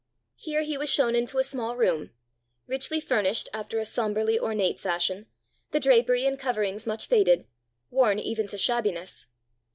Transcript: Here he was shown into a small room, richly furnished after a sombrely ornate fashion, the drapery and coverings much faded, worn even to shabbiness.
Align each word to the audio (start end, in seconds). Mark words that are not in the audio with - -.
Here 0.37 0.63
he 0.63 0.79
was 0.79 0.89
shown 0.89 1.15
into 1.15 1.37
a 1.37 1.43
small 1.43 1.77
room, 1.77 2.09
richly 2.65 2.99
furnished 2.99 3.49
after 3.53 3.77
a 3.77 3.85
sombrely 3.85 4.39
ornate 4.39 4.79
fashion, 4.79 5.27
the 5.69 5.79
drapery 5.79 6.25
and 6.25 6.39
coverings 6.39 6.87
much 6.87 7.05
faded, 7.05 7.45
worn 7.91 8.17
even 8.17 8.47
to 8.47 8.57
shabbiness. 8.57 9.27